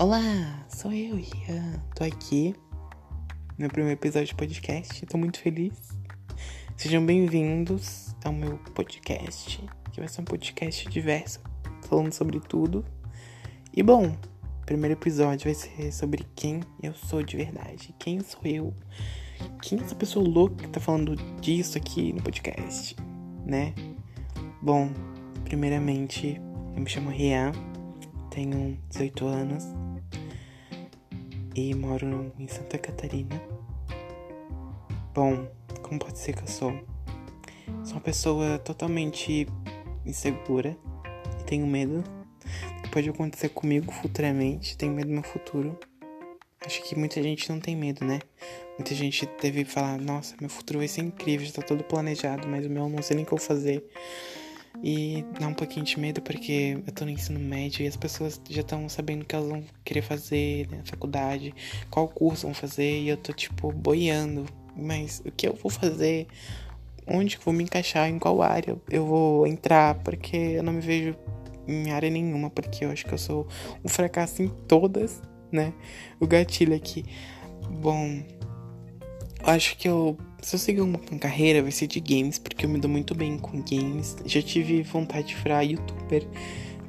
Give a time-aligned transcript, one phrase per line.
[0.00, 1.82] Olá, sou eu, Ian.
[1.96, 2.54] Tô aqui
[3.58, 5.04] no primeiro episódio de podcast.
[5.06, 5.76] Tô muito feliz.
[6.76, 11.40] Sejam bem-vindos ao meu podcast, que vai ser um podcast diverso,
[11.88, 12.84] falando sobre tudo.
[13.76, 14.16] E bom,
[14.62, 17.92] o primeiro episódio vai ser sobre quem eu sou de verdade.
[17.98, 18.72] Quem sou eu?
[19.60, 22.94] Quem é essa pessoa louca que tá falando disso aqui no podcast,
[23.44, 23.74] né?
[24.62, 24.92] Bom,
[25.42, 26.40] primeiramente,
[26.76, 27.50] eu me chamo Rian,
[28.30, 29.87] tenho 18 anos
[31.58, 33.42] e moro em Santa Catarina.
[35.12, 35.48] Bom,
[35.82, 36.72] como pode ser que eu sou?
[37.82, 39.48] Sou uma pessoa totalmente
[40.06, 40.76] insegura
[41.40, 44.78] e tenho medo do que pode acontecer comigo futuramente.
[44.78, 45.76] Tenho medo do meu futuro.
[46.64, 48.20] Acho que muita gente não tem medo, né?
[48.78, 52.64] Muita gente deve falar: Nossa, meu futuro vai ser incrível, já tá todo planejado, mas
[52.64, 53.84] o meu eu não sei nem o que eu vou fazer.
[54.82, 58.40] E dá um pouquinho de medo porque eu tô no ensino médio e as pessoas
[58.48, 61.54] já estão sabendo o que elas vão querer fazer na faculdade,
[61.90, 64.46] qual curso vão fazer, e eu tô tipo boiando.
[64.76, 66.28] Mas o que eu vou fazer?
[67.06, 68.08] Onde que eu vou me encaixar?
[68.08, 69.96] Em qual área eu vou entrar?
[69.96, 71.16] Porque eu não me vejo
[71.66, 73.48] em área nenhuma, porque eu acho que eu sou
[73.84, 75.20] um fracasso em todas,
[75.50, 75.72] né?
[76.20, 77.04] O gatilho aqui.
[77.80, 78.22] Bom,
[79.48, 82.78] acho que eu se eu seguir uma, carreira, vai ser de games, porque eu me
[82.78, 84.16] dou muito bem com games.
[84.24, 86.24] Já tive vontade de virar youtuber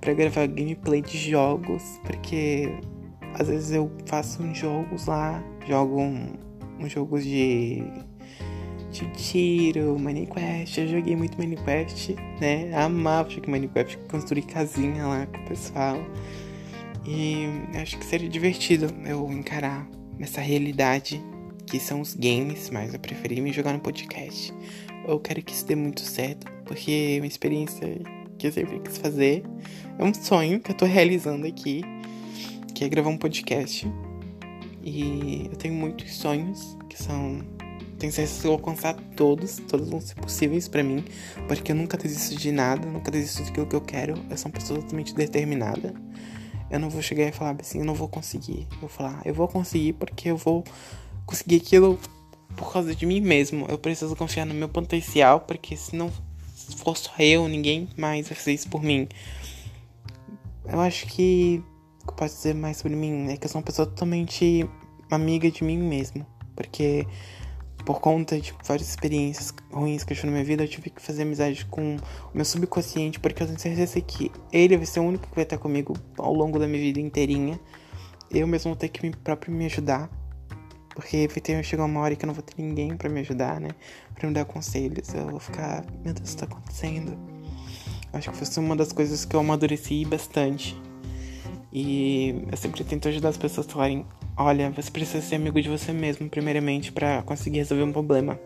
[0.00, 2.68] para gravar gameplay de jogos, porque
[3.34, 6.34] às vezes eu faço uns jogos lá, jogo um,
[6.78, 7.82] uns jogos de,
[8.90, 10.80] de tiro, Minecraft.
[10.80, 12.70] Eu joguei muito Minecraft, né?
[12.74, 15.96] Amava jogar Minecraft, construir casinha lá com o pessoal.
[17.06, 17.46] E
[17.80, 19.88] acho que seria divertido eu encarar
[20.20, 21.22] essa realidade
[21.68, 24.54] que são os games, mas eu preferi me jogar no podcast.
[25.06, 28.00] Eu quero que isso dê muito certo, porque é uma experiência
[28.38, 29.44] que eu sempre quis fazer.
[29.98, 31.82] É um sonho que eu tô realizando aqui,
[32.74, 33.90] que é gravar um podcast.
[34.82, 37.40] E eu tenho muitos sonhos que são.
[37.98, 41.04] Tenho certeza que eu vou alcançar todos, todos vão ser possíveis para mim,
[41.48, 44.14] porque eu nunca desisto de nada, nunca desisto daquilo que eu quero.
[44.30, 45.92] Eu sou uma pessoa totalmente determinada.
[46.70, 48.68] Eu não vou chegar e falar assim, eu não vou conseguir.
[48.72, 50.62] Eu vou falar, eu vou conseguir porque eu vou
[51.28, 51.98] conseguir aquilo
[52.56, 53.66] por causa de mim mesmo.
[53.68, 56.10] Eu preciso confiar no meu potencial, porque se não
[56.78, 59.06] for só eu, ninguém mais vai fazer isso por mim.
[60.64, 61.62] Eu acho que
[62.02, 64.68] o que eu posso dizer mais sobre mim é que eu sou uma pessoa totalmente
[65.10, 66.26] amiga de mim mesmo.
[66.56, 67.06] Porque
[67.84, 71.00] por conta de várias experiências ruins que eu tive na minha vida, eu tive que
[71.00, 72.00] fazer amizade com o
[72.34, 75.58] meu subconsciente, porque eu tenho certeza que ele vai ser o único que vai estar
[75.58, 77.60] comigo ao longo da minha vida inteirinha.
[78.30, 80.10] Eu mesmo vou ter que me próprio me ajudar.
[80.98, 83.60] Porque vai ter, chegar uma hora que eu não vou ter ninguém para me ajudar,
[83.60, 83.68] né?
[84.16, 85.14] Pra me dar conselhos.
[85.14, 87.16] Eu vou ficar, meu Deus, o que tá acontecendo?
[88.12, 90.76] Acho que foi uma das coisas que eu amadureci bastante.
[91.72, 94.04] E eu sempre tento ajudar as pessoas a falarem:
[94.36, 98.36] olha, você precisa ser amigo de você mesmo, primeiramente, para conseguir resolver um problema.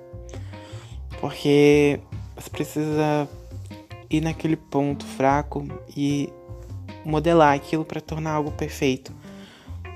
[1.23, 2.01] Porque
[2.37, 3.27] você precisa
[4.11, 6.29] ir naquele ponto fraco e
[7.03, 9.11] modelar aquilo para tornar algo perfeito.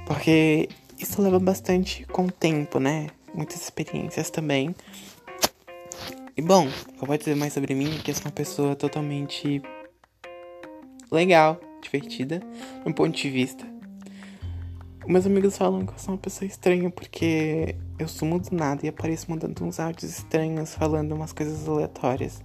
[0.07, 3.09] Porque isso leva bastante com o tempo, né?
[3.35, 4.75] Muitas experiências também.
[6.37, 6.69] E bom,
[7.01, 9.63] eu vou dizer mais sobre mim, que eu sou uma pessoa totalmente
[11.11, 12.41] legal, divertida,
[12.85, 13.67] no ponto de vista.
[15.07, 18.89] Meus amigos falam que eu sou uma pessoa estranha porque eu sumo do nada e
[18.89, 22.43] apareço mandando uns áudios estranhos, falando umas coisas aleatórias.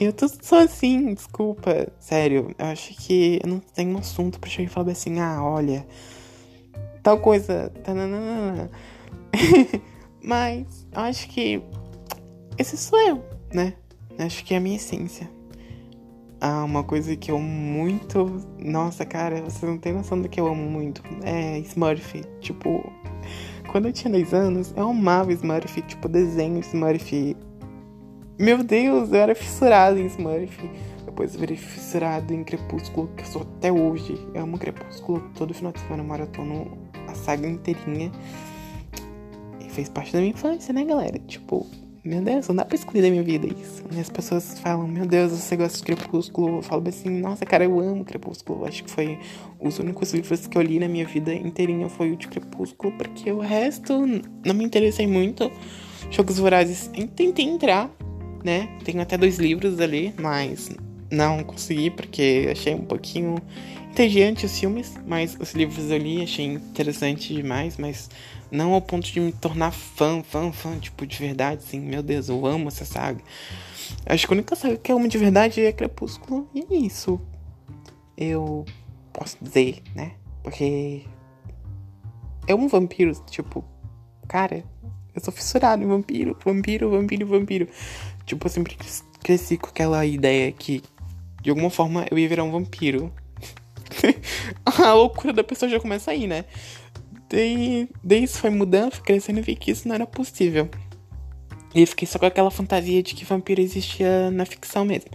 [0.00, 1.88] E eu tô só assim, desculpa.
[1.98, 5.42] Sério, eu acho que eu não tenho um assunto pra chegar e falar assim, ah,
[5.42, 5.86] olha,
[7.02, 7.72] tal coisa.
[10.22, 11.62] Mas eu acho que
[12.58, 13.74] esse sou eu, né?
[14.18, 15.30] Acho que é a minha essência.
[16.40, 18.40] Ah, uma coisa que eu muito.
[18.58, 21.02] Nossa, cara, você não tem noção do que eu amo muito.
[21.22, 22.22] É Smurf.
[22.40, 22.90] Tipo,
[23.70, 25.82] quando eu tinha 10 anos, eu amava Smurf.
[25.82, 27.36] Tipo, desenho de Smurf.
[28.38, 30.70] Meu Deus, eu era fissurado em Smurf.
[31.04, 34.14] Depois eu virei fissurado em Crepúsculo, que eu sou até hoje.
[34.32, 35.22] Eu amo Crepúsculo.
[35.34, 38.10] Todo final de semana eu a saga inteirinha.
[39.60, 41.18] E fez parte da minha infância, né, galera?
[41.20, 41.66] Tipo,
[42.02, 43.84] meu Deus, não dá pra excluir da minha vida isso.
[43.92, 46.56] E as pessoas falam, meu Deus, você gosta de Crepúsculo?
[46.56, 48.64] Eu falo assim, nossa, cara, eu amo Crepúsculo.
[48.64, 49.18] Acho que foi
[49.60, 53.30] os únicos livros que eu li na minha vida inteirinha foi o de Crepúsculo, porque
[53.30, 54.06] o resto
[54.46, 55.50] não me interessei muito.
[56.10, 57.90] Jogos Vorazes, tentei entrar,
[58.42, 58.78] né?
[58.82, 60.70] Tenho até dois livros ali, mas
[61.10, 63.36] não consegui porque achei um pouquinho
[63.90, 68.08] entediante os filmes, mas os livros eu li, achei interessante demais, mas
[68.50, 72.28] não ao ponto de me tornar fã, fã, fã, tipo, de verdade, assim, meu Deus,
[72.28, 73.20] eu amo essa saga.
[74.06, 77.20] Acho que a única saga que eu amo de verdade é Crepúsculo, e é isso.
[78.16, 78.64] Eu
[79.12, 80.12] posso dizer, né?
[80.42, 81.04] Porque
[82.46, 83.64] é um vampiro, tipo,
[84.28, 84.64] cara,
[85.14, 87.68] eu sou fissurado em vampiro, vampiro, vampiro, vampiro.
[88.24, 88.76] Tipo, eu sempre
[89.22, 90.82] cresci com aquela ideia que,
[91.42, 93.12] de alguma forma, eu ia virar um vampiro.
[94.64, 96.44] a loucura da pessoa já começa aí, né?
[97.28, 100.68] Daí, daí isso foi mudando, fui crescendo e vi que isso não era possível.
[101.74, 105.10] E fiquei só com aquela fantasia de que vampiro existia na ficção mesmo.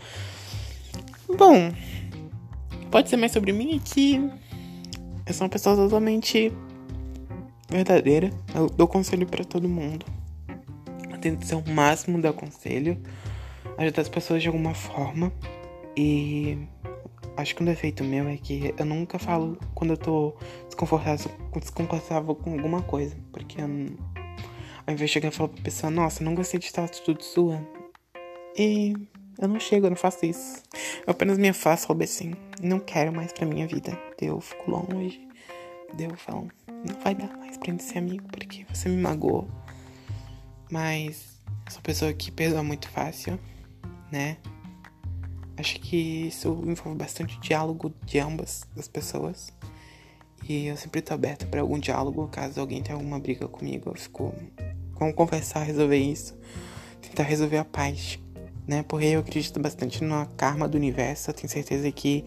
[1.37, 1.73] Bom,
[2.89, 4.15] pode ser mais sobre mim que
[5.25, 6.53] eu sou uma pessoa totalmente
[7.69, 8.29] verdadeira.
[8.53, 10.05] Eu dou conselho para todo mundo.
[11.11, 12.97] Eu tento ser o máximo dar conselho,
[13.77, 15.33] ajudar as pessoas de alguma forma.
[15.97, 16.57] E
[17.37, 22.35] acho que um defeito meu é que eu nunca falo quando eu tô desconfortável, desconfortável
[22.35, 23.15] com alguma coisa.
[23.31, 26.87] Porque eu, ao invés de chegar e falar pra pessoa, nossa, não gostei de estar
[26.89, 27.61] tudo sua.
[28.57, 28.93] E
[29.39, 30.63] eu não chego, eu não faço isso.
[31.05, 33.97] Eu apenas me afasto, falo assim, não quero mais pra minha vida.
[34.21, 35.25] Eu fico longe.
[35.93, 39.47] Deu, falo, não vai dar mais pra gente ser amigo porque você me magoou.
[40.69, 41.39] Mas
[41.69, 43.39] sou pessoa que perdoa muito fácil,
[44.11, 44.37] né?
[45.57, 49.53] Acho que isso envolve bastante diálogo de ambas as pessoas.
[50.47, 53.95] E eu sempre tô aberta para algum diálogo, caso alguém tenha alguma briga comigo, eu
[53.95, 54.33] fico.
[54.99, 56.37] Vamos conversar, resolver isso.
[57.01, 58.19] Tentar resolver a paz,
[58.67, 58.83] né?
[58.83, 61.29] Porque eu acredito bastante na karma do universo.
[61.29, 62.25] Eu tenho certeza que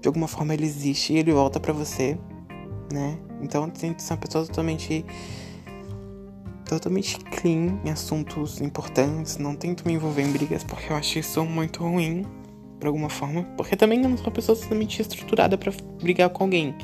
[0.00, 2.18] de alguma forma ele existe e ele volta para você,
[2.92, 3.18] né?
[3.40, 5.04] Então tem que ser uma pessoa totalmente
[6.66, 11.44] totalmente clean em assuntos importantes, não tento me envolver em brigas porque eu acho isso
[11.44, 12.24] muito ruim
[12.84, 15.72] por alguma forma, porque também eu não sou uma pessoa totalmente estruturada para
[16.02, 16.74] brigar com alguém.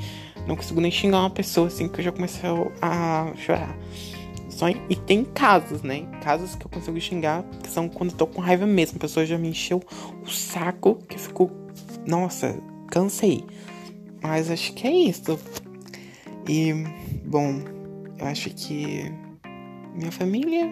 [0.47, 2.49] Não consigo nem xingar uma pessoa assim que eu já comecei
[2.81, 3.77] a chorar.
[4.49, 6.07] Só em, e tem casos, né?
[6.23, 8.97] Casos que eu consigo xingar, que são quando eu tô com raiva mesmo.
[8.97, 9.79] A pessoa já me encheu
[10.23, 11.51] o saco, que ficou.
[12.07, 12.57] Nossa,
[12.87, 13.45] cansei.
[14.23, 15.39] Mas acho que é isso.
[16.49, 16.73] E,
[17.23, 17.61] bom,
[18.17, 19.03] eu acho que
[19.93, 20.63] minha família.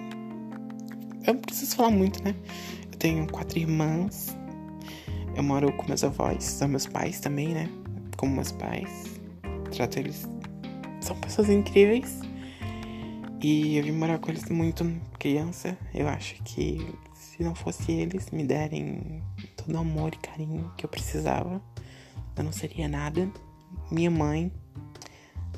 [1.27, 2.33] Eu não preciso falar muito, né?
[2.91, 4.38] Eu tenho quatro irmãs.
[5.35, 7.69] Eu moro com meus avós, são meus pais também, né?
[8.17, 8.89] Como meus pais.
[9.71, 10.27] Trato eles.
[11.01, 12.19] São pessoas incríveis.
[13.41, 14.83] E eu vim morar com eles muito
[15.17, 15.77] criança.
[15.93, 19.23] Eu acho que se não fosse eles me derem
[19.55, 21.61] todo o amor e carinho que eu precisava,
[22.35, 23.31] eu não seria nada.
[23.89, 24.51] Minha mãe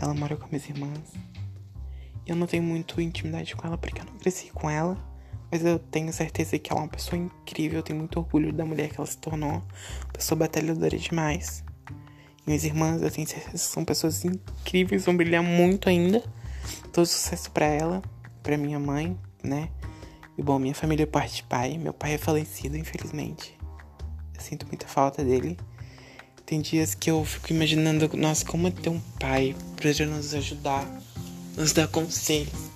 [0.01, 1.13] ela mora com minhas irmãs.
[2.25, 4.97] Eu não tenho muito intimidade com ela porque eu não cresci com ela.
[5.51, 7.80] Mas eu tenho certeza que ela é uma pessoa incrível.
[7.80, 9.62] Eu tenho muito orgulho da mulher que ela se tornou.
[10.13, 11.63] Pessoa batalhadora demais.
[12.39, 16.24] E minhas irmãs, eu tenho certeza que são pessoas incríveis, vão brilhar muito ainda.
[16.94, 18.01] Todo sucesso para ela,
[18.42, 19.69] para minha mãe, né?
[20.38, 21.77] E bom, minha família é parte de pai.
[21.77, 23.57] Meu pai é falecido, infelizmente.
[24.33, 25.57] Eu sinto muita falta dele.
[26.45, 30.86] Tem dias que eu fico imaginando, nossa, como é ter um pai pra nos ajudar,
[31.56, 32.71] nos dar conselhos.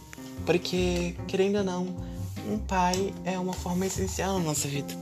[0.45, 2.14] Porque, querendo ou não,
[2.47, 4.93] um pai é uma forma essencial na nossa vida.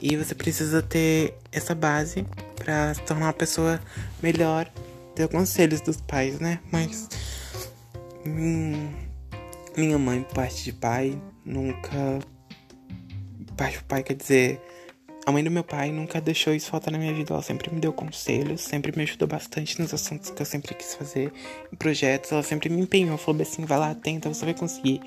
[0.00, 2.26] E você precisa ter essa base
[2.56, 3.80] para se tornar uma pessoa
[4.22, 4.70] melhor,
[5.14, 6.60] ter conselhos dos pais, né?
[6.72, 7.08] Mas
[8.26, 8.90] hum,
[9.76, 12.20] minha mãe, parte de pai, nunca.
[13.56, 14.60] Parte de pai quer dizer
[15.26, 17.32] a mãe do meu pai nunca deixou isso faltar na minha vida.
[17.32, 20.94] Ela sempre me deu conselhos, sempre me ajudou bastante nos assuntos que eu sempre quis
[20.94, 21.32] fazer,
[21.72, 22.32] em projetos.
[22.32, 25.00] Ela sempre me empenhou, falou assim: vai lá, tenta, você vai conseguir.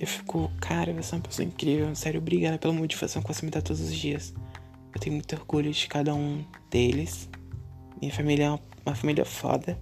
[0.00, 1.94] Eu fico, cara, você é uma pessoa incrível.
[1.94, 4.34] Sério, obrigada pela motivação que você me dá todos os dias.
[4.94, 7.28] Eu tenho muito orgulho de cada um deles.
[8.00, 9.78] Minha família é uma, uma família foda.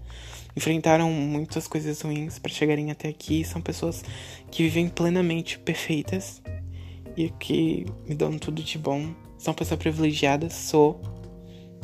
[0.56, 3.44] Enfrentaram muitas coisas ruins para chegarem até aqui.
[3.44, 4.04] São pessoas
[4.50, 6.40] que vivem plenamente perfeitas
[7.16, 11.00] e que me dão tudo de bom sou uma pessoa privilegiada, sou.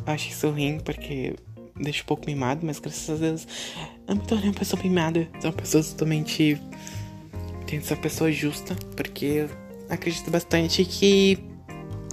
[0.07, 1.37] Acho isso ruim porque
[1.77, 3.47] deixo um pouco mimado, mas graças a Deus
[4.09, 5.29] eu me tornei uma pessoa mimada.
[5.41, 6.59] Sou uma pessoa totalmente.
[7.71, 9.51] Tento ser pessoa justa, porque eu
[9.89, 11.39] acredito bastante que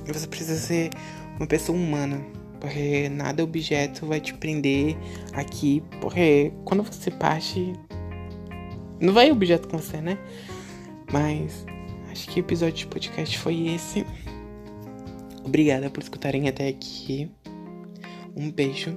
[0.05, 0.91] você precisa ser
[1.35, 2.23] uma pessoa humana.
[2.59, 4.95] Porque nada objeto vai te prender
[5.33, 5.81] aqui.
[5.99, 7.73] Porque quando você parte.
[9.01, 10.19] Não vai objeto com você, né?
[11.11, 11.65] Mas
[12.11, 14.05] acho que o episódio de podcast foi esse.
[15.43, 17.31] Obrigada por escutarem até aqui.
[18.35, 18.95] Um beijo.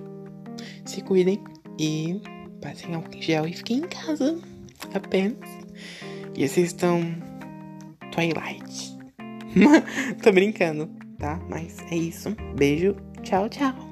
[0.84, 1.42] Se cuidem
[1.78, 2.20] e
[2.60, 4.38] passem álcool em gel e fiquem em casa.
[4.92, 5.48] Apenas.
[6.36, 7.00] E assistam
[8.12, 8.96] Twilight.
[10.22, 11.40] Tô brincando, tá?
[11.48, 12.34] Mas é isso.
[12.56, 12.96] Beijo.
[13.22, 13.89] Tchau, tchau.